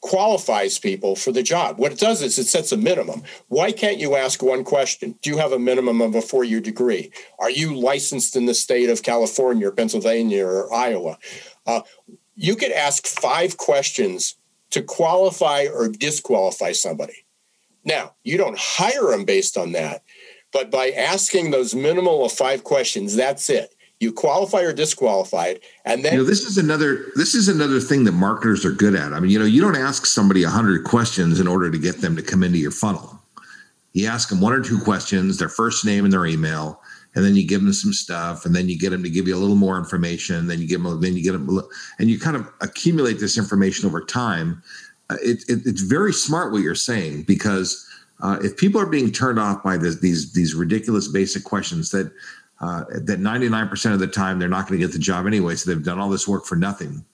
[0.00, 1.78] qualifies people for the job.
[1.78, 3.22] What it does is it sets a minimum.
[3.48, 5.16] Why can't you ask one question?
[5.22, 7.12] Do you have a minimum of a four year degree?
[7.38, 11.18] Are you licensed in the state of California or Pennsylvania or Iowa?
[11.66, 11.82] Uh,
[12.34, 14.34] you could ask five questions
[14.70, 17.24] to qualify or disqualify somebody.
[17.84, 20.02] Now, you don't hire them based on that,
[20.52, 26.04] but by asking those minimal of five questions, that's it you qualify or disqualified and
[26.04, 29.12] then you know this is another this is another thing that marketers are good at.
[29.12, 32.16] I mean you know you don't ask somebody 100 questions in order to get them
[32.16, 33.20] to come into your funnel.
[33.92, 36.80] You ask them one or two questions their first name and their email
[37.14, 39.36] and then you give them some stuff and then you get them to give you
[39.36, 41.60] a little more information then you give them then you get them
[41.98, 44.62] and you kind of accumulate this information over time.
[45.10, 47.86] Uh, it, it, it's very smart what you're saying because
[48.22, 52.10] uh, if people are being turned off by this, these these ridiculous basic questions that
[52.62, 55.56] uh, that 99% of the time they're not going to get the job anyway.
[55.56, 57.04] So they've done all this work for nothing.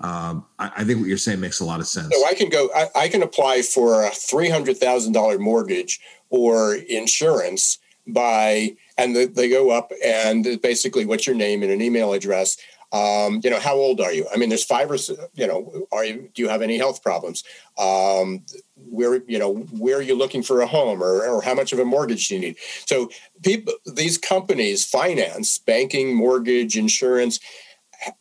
[0.00, 2.12] Um, I, I, think what you're saying makes a lot of sense.
[2.12, 8.74] So I can go, I, I can apply for a $300,000 mortgage or insurance by,
[8.98, 12.56] and the, they go up and basically what's your name and an email address.
[12.94, 14.24] Um, you know, how old are you?
[14.32, 14.94] I mean, there's five or
[15.34, 16.30] you know, are you?
[16.32, 17.42] Do you have any health problems?
[17.76, 18.44] Um,
[18.76, 21.80] where you know, where are you looking for a home, or, or how much of
[21.80, 22.56] a mortgage do you need?
[22.86, 23.10] So,
[23.42, 27.40] people, these companies, finance, banking, mortgage, insurance,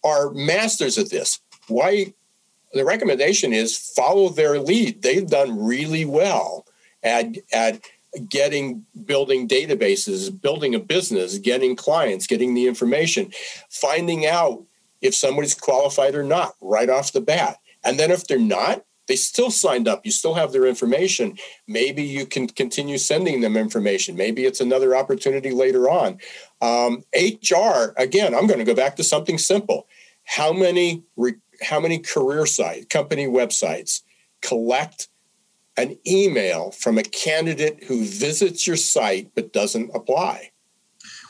[0.03, 1.39] are masters at this.
[1.67, 2.15] Why?
[2.73, 5.03] The recommendation is follow their lead.
[5.03, 6.65] They've done really well
[7.03, 7.81] at at
[8.29, 13.31] getting building databases, building a business, getting clients, getting the information,
[13.69, 14.63] finding out
[15.01, 17.57] if somebody's qualified or not right off the bat.
[17.83, 20.05] And then if they're not, they still signed up.
[20.05, 21.37] You still have their information.
[21.67, 24.15] Maybe you can continue sending them information.
[24.15, 26.19] Maybe it's another opportunity later on.
[26.61, 29.87] Um, HR, again, I'm going to go back to something simple.
[30.23, 34.01] How many re- how many career site company websites
[34.41, 35.09] collect
[35.77, 40.51] an email from a candidate who visits your site but doesn't apply?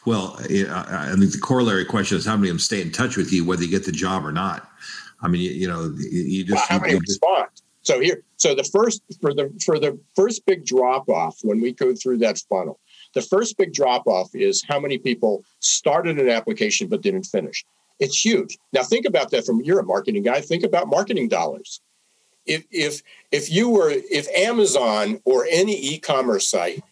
[0.05, 3.31] Well, I think the corollary question is how many of them stay in touch with
[3.31, 4.69] you, whether you get the job or not.
[5.21, 7.47] I mean, you, you know, you just well, how many respond.
[7.83, 11.71] So here, so the first for the for the first big drop off when we
[11.71, 12.79] go through that funnel,
[13.13, 17.65] the first big drop off is how many people started an application but didn't finish.
[17.99, 18.57] It's huge.
[18.73, 20.41] Now think about that from you're a marketing guy.
[20.41, 21.81] Think about marketing dollars
[22.45, 23.01] if if
[23.31, 26.83] if you were if Amazon or any e-commerce site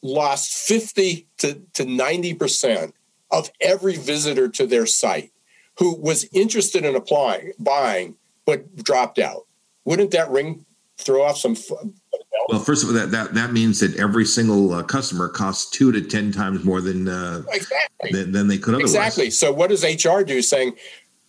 [0.00, 2.92] lost 50 to, to 90%
[3.32, 5.32] of every visitor to their site
[5.78, 8.14] who was interested in applying buying
[8.46, 9.46] but dropped out
[9.84, 10.64] wouldn't that ring
[10.98, 11.56] throw off some.
[12.48, 15.92] Well, first of all, that that, that means that every single uh, customer costs two
[15.92, 18.94] to ten times more than uh, exactly than, than, they could otherwise.
[18.94, 19.30] Exactly.
[19.30, 20.42] So what does HR do?
[20.42, 20.74] Saying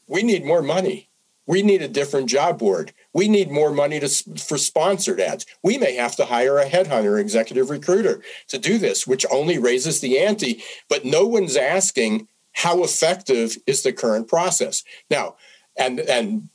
[0.08, 1.08] we need more money.
[1.46, 2.94] We need a different job board.
[3.14, 5.46] We need more money to, for sponsored ads.
[5.64, 10.00] We may have to hire a headhunter, executive recruiter to do this, which only raises
[10.00, 10.62] the ante.
[10.90, 15.36] But no one's asking how effective is the current process now,
[15.78, 16.50] and and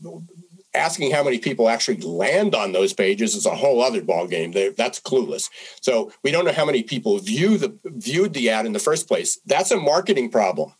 [0.75, 4.77] asking how many people actually land on those pages is a whole other ballgame.
[4.77, 5.49] That's clueless.
[5.81, 9.07] So we don't know how many people view the viewed the ad in the first
[9.09, 9.39] place.
[9.47, 10.73] That's a marketing problem.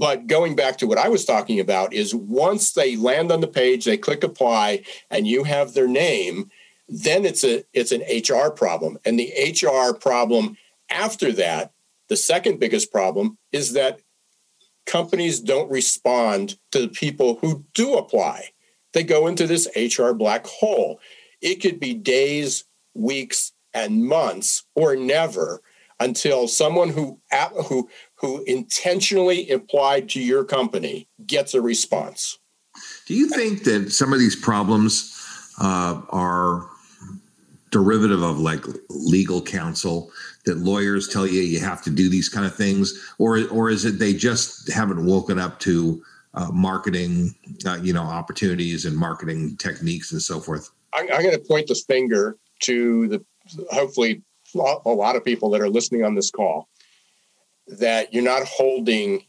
[0.00, 3.46] But going back to what I was talking about is once they land on the
[3.46, 6.50] page, they click apply, and you have their name,
[6.88, 8.98] then it's a it's an HR problem.
[9.04, 10.56] And the HR problem
[10.88, 11.72] after that,
[12.08, 14.00] the second biggest problem is that
[14.86, 18.52] companies don't respond to the people who do apply
[18.92, 21.00] they go into this HR black hole.
[21.40, 25.60] It could be days, weeks, and months, or never
[26.00, 27.20] until someone who
[27.68, 27.88] who
[28.20, 32.38] who intentionally applied to your company gets a response.
[33.06, 35.16] Do you think that some of these problems
[35.60, 36.68] uh, are
[37.70, 40.10] derivative of like legal counsel
[40.44, 43.84] that lawyers tell you you have to do these kind of things, or or is
[43.84, 46.02] it they just haven't woken up to
[46.34, 47.34] uh, marketing,
[47.66, 50.70] uh, you know, opportunities and marketing techniques and so forth?
[50.94, 53.24] I'm, I'm going to point the finger to the
[53.70, 54.22] hopefully
[54.54, 56.68] a lot of people that are listening on this call
[57.78, 59.24] that you're not holding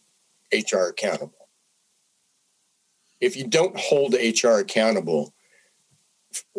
[0.52, 1.48] HR accountable.
[3.20, 5.34] If you don't hold HR accountable,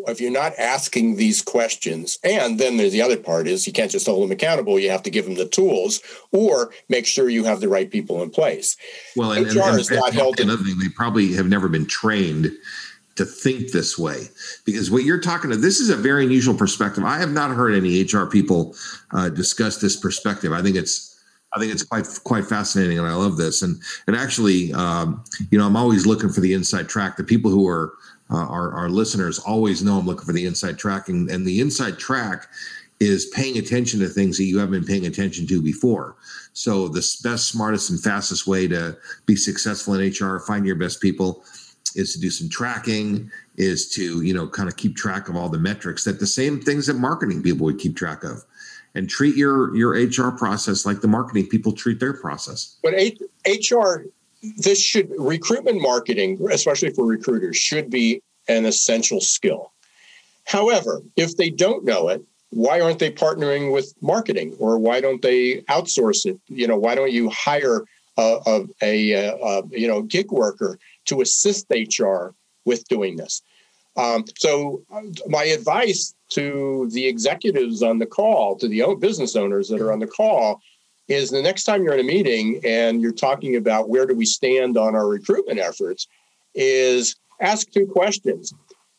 [0.06, 3.90] if you're not asking these questions, and then there's the other part is you can't
[3.90, 4.78] just hold them accountable.
[4.78, 8.22] You have to give them the tools or make sure you have the right people
[8.22, 8.76] in place.
[9.16, 10.38] Well, and, HR and, and, is not held.
[10.38, 12.52] Another thing, they probably have never been trained
[13.16, 14.28] to think this way
[14.64, 17.04] because what you're talking to this is a very unusual perspective.
[17.04, 18.74] I have not heard any HR people
[19.10, 20.52] uh, discuss this perspective.
[20.52, 21.11] I think it's
[21.54, 23.62] I think it's quite quite fascinating, and I love this.
[23.62, 27.16] And and actually, um, you know, I'm always looking for the inside track.
[27.16, 27.94] The people who are
[28.30, 31.98] uh, our, our listeners always know I'm looking for the inside tracking, and the inside
[31.98, 32.48] track
[33.00, 36.16] is paying attention to things that you haven't been paying attention to before.
[36.52, 41.00] So the best, smartest, and fastest way to be successful in HR, find your best
[41.00, 41.44] people,
[41.96, 45.48] is to do some tracking, is to you know kind of keep track of all
[45.48, 48.44] the metrics that the same things that marketing people would keep track of,
[48.94, 52.76] and treat your your HR process like the marketing people treat their process.
[52.82, 52.94] But
[53.46, 54.04] HR
[54.58, 59.72] this should recruitment marketing, especially for recruiters, should be an essential skill.
[60.44, 65.22] However, if they don't know it, why aren't they partnering with marketing or why don't
[65.22, 66.38] they outsource it?
[66.48, 67.84] You know, why don't you hire
[68.18, 73.42] a, a, a, a you know gig worker to assist HR with doing this?
[73.96, 74.82] Um, so,
[75.28, 79.98] my advice to the executives on the call, to the business owners that are on
[79.98, 80.60] the call,
[81.08, 84.24] is the next time you're in a meeting and you're talking about where do we
[84.24, 86.06] stand on our recruitment efforts
[86.54, 88.54] is ask two questions.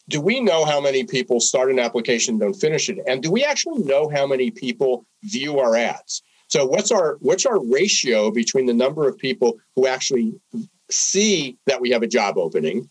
[0.09, 2.99] Do we know how many people start an application don't finish it?
[3.07, 6.21] And do we actually know how many people view our ads?
[6.49, 10.35] So what's our what's our ratio between the number of people who actually
[10.91, 12.89] see that we have a job opening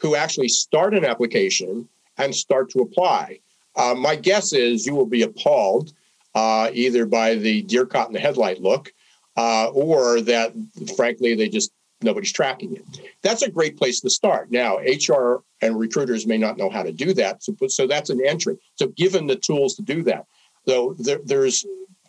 [0.00, 3.38] who actually start an application and start to apply
[3.78, 5.92] uh, my guess is you will be appalled
[6.34, 8.92] uh, either by the deer caught in the headlight look
[9.36, 10.52] uh, or that,
[10.96, 12.84] frankly, they just nobody's tracking it.
[13.22, 14.50] That's a great place to start.
[14.50, 18.20] Now, HR and recruiters may not know how to do that, so, so that's an
[18.24, 18.56] entry.
[18.74, 20.26] So, given the tools to do that,
[20.66, 21.64] though, there, there's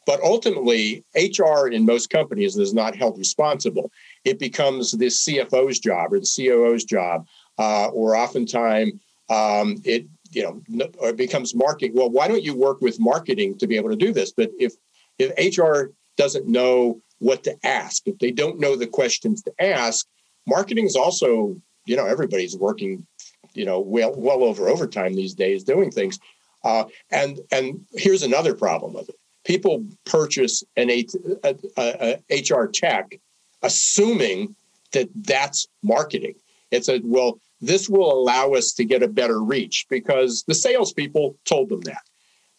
[0.10, 3.92] but ultimately, HR in most companies is not held responsible.
[4.26, 7.28] It becomes the CFO's job or the COO's job,
[7.60, 8.94] uh, or oftentimes
[9.30, 11.96] um, it you know, it becomes marketing.
[11.96, 14.32] Well, why don't you work with marketing to be able to do this?
[14.32, 14.74] But if
[15.18, 20.08] if HR doesn't know what to ask, if they don't know the questions to ask,
[20.48, 23.06] marketing is also, you know, everybody's working,
[23.54, 26.20] you know, well well over overtime these days doing things.
[26.64, 31.06] Uh, and and here's another problem with it: people purchase an a,
[31.44, 33.20] a, a HR tech,
[33.64, 34.56] assuming
[34.92, 36.36] that that's marketing.
[36.72, 41.38] It's a well, this will allow us to get a better reach because the salespeople
[41.46, 42.02] told them that.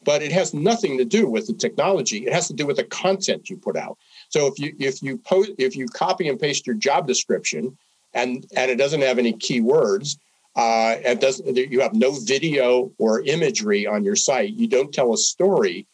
[0.03, 2.27] But it has nothing to do with the technology.
[2.27, 3.99] It has to do with the content you put out.
[4.31, 7.77] So if you if you post if you copy and paste your job description
[8.15, 10.17] and and it doesn't have any keywords,
[10.57, 15.13] uh, it doesn't you have no video or imagery on your site, you don't tell
[15.13, 15.87] a story,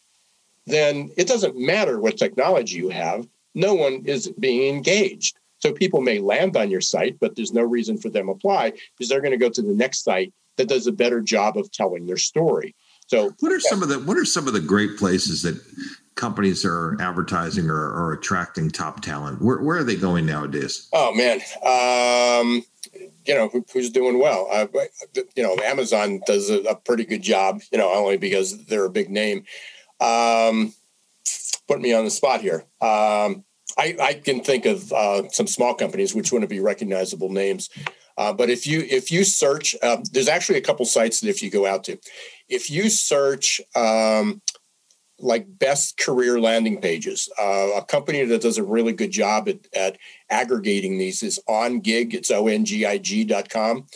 [0.66, 3.26] then it doesn't matter what technology you have.
[3.54, 5.36] No one is being engaged.
[5.59, 8.72] So people may land on your site, but there's no reason for them to apply
[8.96, 11.70] because they're going to go to the next site that does a better job of
[11.70, 12.74] telling their story.
[13.07, 15.61] So, what are some of the what are some of the great places that
[16.16, 19.40] companies are advertising or, or attracting top talent?
[19.40, 20.88] Where, where are they going nowadays?
[20.92, 22.64] Oh man, um,
[23.24, 24.48] you know who, who's doing well.
[24.50, 24.66] Uh,
[25.36, 27.61] you know, Amazon does a, a, pretty good job.
[27.70, 29.44] You know, only because they're a big name.
[30.00, 30.74] Um,
[31.68, 32.64] put me on the spot here.
[32.80, 33.44] Um,
[33.78, 37.68] I, I, can think of uh, some small companies which wouldn't be recognizable names.
[38.16, 41.42] Uh, but if you if you search, uh, there's actually a couple sites that if
[41.42, 41.98] you go out to,
[42.48, 44.40] if you search um,
[45.18, 47.28] like best career landing pages.
[47.40, 49.98] Uh, a company that does a really good job at, at
[50.30, 52.14] aggregating these is OnGig.
[52.14, 53.86] It's O-N-G-I-G dot com.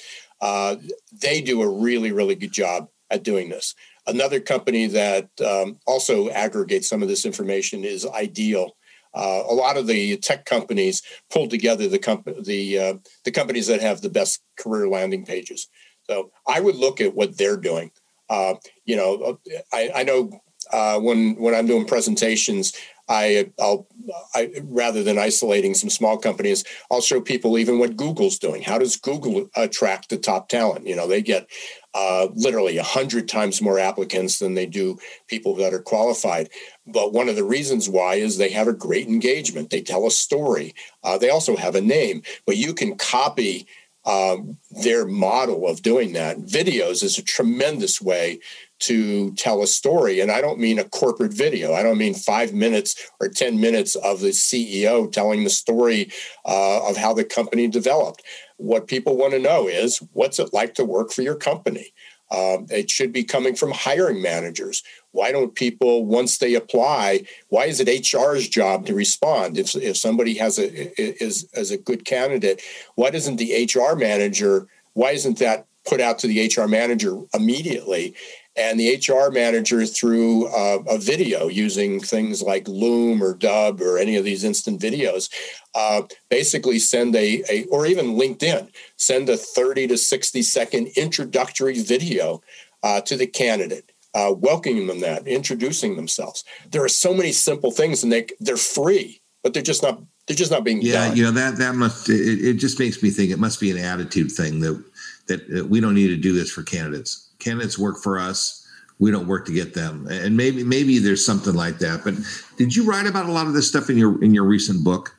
[0.40, 0.76] Uh,
[1.12, 3.74] they do a really, really good job at doing this.
[4.06, 8.76] Another company that um, also aggregates some of this information is Ideal.
[9.14, 12.94] Uh, a lot of the tech companies pull together the comp- the uh,
[13.24, 15.68] the companies that have the best career landing pages.
[16.04, 17.90] So I would look at what they're doing.
[18.28, 18.54] Uh,
[18.84, 19.38] you know,
[19.72, 20.40] I, I know
[20.72, 22.72] uh, when when I'm doing presentations,
[23.08, 23.88] I I'll
[24.34, 28.62] I, rather than isolating some small companies, I'll show people even what Google's doing.
[28.62, 30.86] How does Google attract the top talent?
[30.86, 31.48] You know, they get
[31.92, 34.96] uh, literally a hundred times more applicants than they do
[35.26, 36.50] people that are qualified.
[36.93, 39.70] But one of the reasons why is they have a great engagement.
[39.70, 40.74] They tell a story.
[41.03, 43.66] Uh, they also have a name, but you can copy
[44.05, 46.38] um, their model of doing that.
[46.38, 48.41] Videos is a tremendous way
[48.80, 50.20] to tell a story.
[50.20, 51.74] And I don't mean a corporate video.
[51.74, 56.11] I don't mean five minutes or 10 minutes of the CEO telling the story
[56.47, 58.22] uh, of how the company developed.
[58.57, 61.93] What people want to know is what's it like to work for your company?
[62.30, 64.82] Um, it should be coming from hiring managers.
[65.12, 69.58] Why don't people, once they apply, why is it HR's job to respond?
[69.58, 72.62] If, if somebody has a is as a good candidate,
[72.94, 74.68] why doesn't the HR manager?
[74.92, 78.14] Why isn't that put out to the HR manager immediately?
[78.56, 83.96] and the HR manager through uh, a video using things like Loom or Dubb or
[83.96, 85.30] any of these instant videos,
[85.74, 91.80] uh, basically send a, a, or even LinkedIn, send a 30 to 60 second introductory
[91.80, 92.42] video
[92.82, 93.89] uh, to the candidate.
[94.12, 96.42] Uh, welcoming them that introducing themselves.
[96.72, 100.36] There are so many simple things and they they're free but they're just not they're
[100.36, 101.16] just not being yeah done.
[101.16, 103.78] you know that that must it, it just makes me think it must be an
[103.78, 104.82] attitude thing that
[105.26, 107.28] that we don't need to do this for candidates.
[107.38, 108.66] Candidates work for us.
[108.98, 110.08] We don't work to get them.
[110.11, 112.14] And maybe maybe there's something like that but
[112.56, 115.16] did you write about a lot of this stuff in your in your recent book?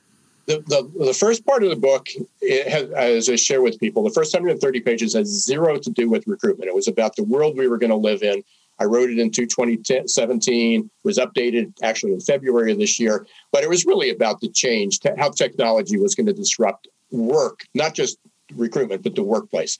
[0.47, 2.09] The, the, the first part of the book
[2.41, 6.27] has, as i share with people the first 130 pages has zero to do with
[6.27, 6.67] recruitment.
[6.67, 8.43] It was about the world we were going to live in
[8.81, 13.69] i wrote it in 2017 was updated actually in february of this year but it
[13.69, 18.17] was really about the change how technology was going to disrupt work not just
[18.55, 19.77] recruitment but the workplace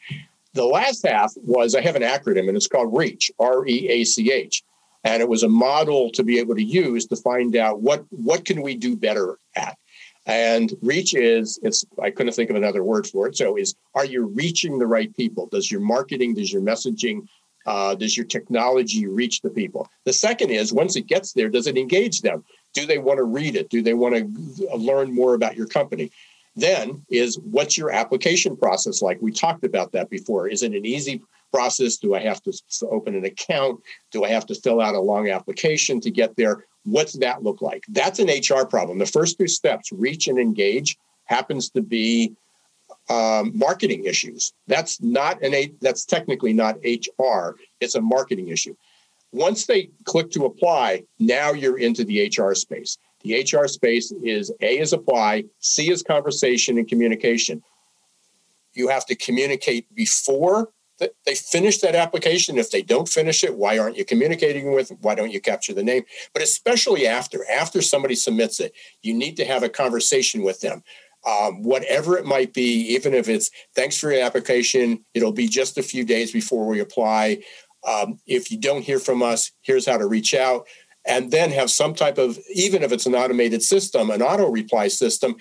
[0.54, 4.04] the last half was I have an acronym and it's called REACH, R E A
[4.04, 4.64] C H.
[5.04, 8.46] And it was a model to be able to use to find out what what
[8.46, 9.78] can we do better at.
[10.28, 13.38] And reach is it's I couldn't think of another word for it.
[13.38, 15.48] So is are you reaching the right people?
[15.48, 17.28] Does your marketing, does your messaging,
[17.66, 19.90] uh, does your technology reach the people?
[20.06, 22.44] The second is once it gets there, does it engage them?
[22.74, 23.70] Do they want to read it?
[23.70, 26.12] Do they want to learn more about your company?
[26.56, 29.22] Then is what's your application process like?
[29.22, 30.48] We talked about that before.
[30.48, 31.98] Is it an easy process?
[31.98, 32.54] Do I have to
[32.90, 33.82] open an account?
[34.12, 36.66] Do I have to fill out a long application to get there?
[36.84, 37.84] What's that look like?
[37.90, 38.98] That's an HR problem.
[38.98, 42.34] The first two steps, reach and engage, happens to be
[43.10, 44.54] um, marketing issues.
[44.68, 45.74] That's not an a.
[45.82, 47.56] That's technically not HR.
[47.80, 48.76] It's a marketing issue.
[49.32, 52.98] Once they click to apply, now you're into the HR space.
[53.24, 57.64] The HR space is A is apply, C is conversation and communication.
[58.74, 60.70] You have to communicate before
[61.26, 62.58] they finish that application.
[62.58, 64.92] If they don't finish it, why aren't you communicating with?
[65.02, 66.04] Why don't you capture the name?
[66.34, 70.84] But especially after, after somebody submits it, you need to have a conversation with them.
[71.28, 75.78] Um, whatever it might be, even if it's thanks for your application, it'll be just
[75.78, 77.44] a few days before we apply.
[77.88, 80.68] Um, if you don't hear from us, here's how to reach out
[81.06, 84.88] and then have some type of, even if it's an automated system, an auto reply
[84.88, 85.36] system,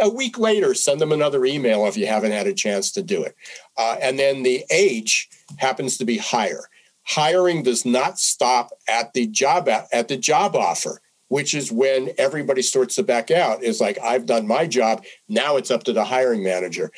[0.00, 3.22] a week later, send them another email if you haven't had a chance to do
[3.22, 3.34] it.
[3.76, 5.28] Uh, and then the age
[5.58, 6.68] happens to be higher.
[7.04, 11.00] Hiring does not stop at the job at the job offer,
[11.32, 13.62] which is when everybody starts to back out.
[13.62, 15.02] Is like I've done my job.
[15.30, 16.92] Now it's up to the hiring manager.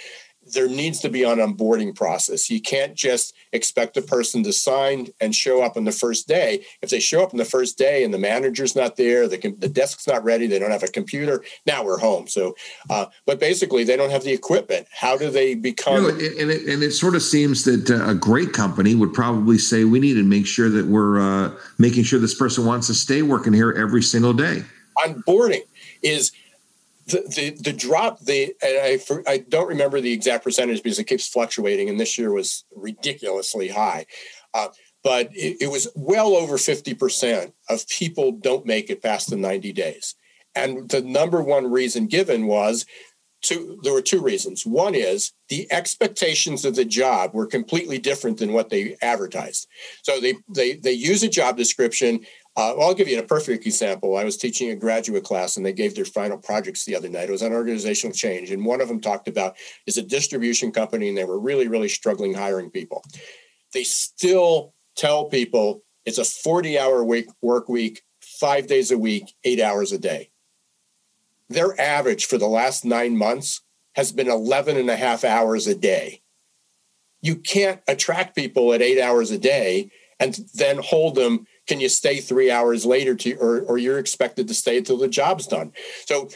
[0.55, 2.51] There needs to be an onboarding process.
[2.51, 6.65] You can't just expect a person to sign and show up on the first day.
[6.83, 9.69] If they show up on the first day and the manager's not there, the, the
[9.69, 12.27] desk's not ready, they don't have a computer, now we're home.
[12.29, 12.55] So,
[12.91, 14.87] uh, but basically, they don't have the equipment.
[14.93, 15.97] How do they become?
[15.97, 19.13] You know, and, it, and it sort of seems that uh, a great company would
[19.13, 22.87] probably say we need to make sure that we're uh, making sure this person wants
[22.89, 24.65] to stay working here every single day.
[24.99, 25.63] Onboarding
[26.03, 26.31] is
[27.07, 31.29] the, the the drop the I I don't remember the exact percentage because it keeps
[31.29, 34.07] fluctuating and this year was ridiculously high,
[34.55, 34.69] uh,
[35.03, 39.37] but it, it, was well over fifty percent of people don't make it past the
[39.37, 40.15] ninety days,
[40.55, 42.87] and the number one reason given was
[43.43, 43.79] two.
[43.83, 44.65] There were two reasons.
[44.65, 49.69] One is the expectations of the job were completely different than what they advertised.
[50.03, 52.21] So they they they use a job description
[52.57, 54.17] uh, well, I'll give you a perfect example.
[54.17, 57.29] I was teaching a graduate class and they gave their final projects the other night.
[57.29, 58.53] It was on organizational change.
[58.53, 61.89] And one of them talked about is a distribution company and they were really, really
[61.89, 63.05] struggling hiring people.
[63.73, 69.35] They still tell people it's a 40 hour week, work week, five days a week,
[69.43, 70.31] eight hours a day.
[71.49, 73.63] Their average for the last nine months
[73.97, 76.23] has been 11 and a half hours a day.
[77.21, 79.91] You can't attract people at eight hours a day
[80.21, 84.49] and then hold them can you stay three hours later to or, or you're expected
[84.49, 85.73] to stay until the job's done?
[86.07, 86.29] So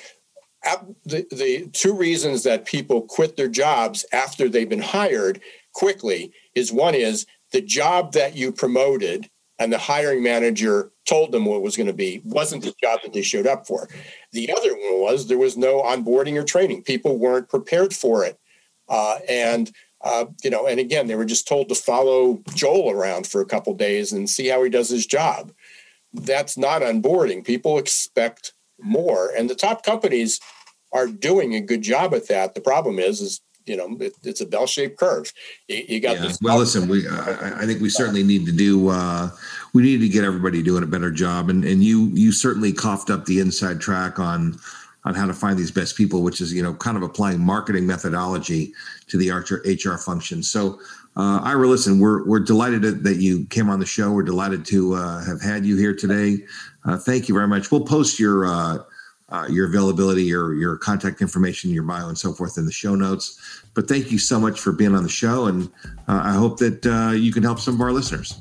[1.05, 5.41] the, the two reasons that people quit their jobs after they've been hired
[5.73, 11.45] quickly is one is the job that you promoted and the hiring manager told them
[11.45, 13.89] what was going to be wasn't the job that they showed up for.
[14.33, 16.83] The other one was there was no onboarding or training.
[16.83, 18.39] People weren't prepared for it.
[18.89, 19.73] Uh, and
[20.03, 23.47] uh, you know, and again, they were just told to follow Joel around for a
[23.47, 25.53] couple days and see how he does his job.
[26.13, 27.45] That's not onboarding.
[27.45, 30.41] People expect more, and the top companies
[30.93, 32.55] are doing a good job at that.
[32.55, 35.33] The problem is, is you know, it, it's a bell-shaped curve.
[35.69, 36.33] You, you got yeah.
[36.41, 38.89] Well, listen, we I, I, think we certainly need to do.
[38.89, 39.31] Uh,
[39.75, 43.11] we need to get everybody doing a better job, and and you you certainly coughed
[43.11, 44.59] up the inside track on
[45.05, 47.87] on how to find these best people, which is you know kind of applying marketing
[47.87, 48.73] methodology
[49.09, 50.43] to the HR, HR function.
[50.43, 50.81] So,
[51.17, 54.13] uh, Ira, listen, we're we're delighted that you came on the show.
[54.13, 56.45] We're delighted to uh, have had you here today.
[56.85, 57.71] Uh, thank you very much.
[57.71, 58.79] We'll post your uh,
[59.31, 62.95] uh, your availability, your your contact information, your bio, and so forth in the show
[62.95, 63.63] notes.
[63.75, 65.69] But thank you so much for being on the show, and
[66.09, 68.41] uh, I hope that you can help some of our listeners